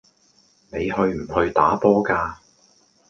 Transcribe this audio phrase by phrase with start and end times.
[0.71, 2.37] 你去唔去打波㗎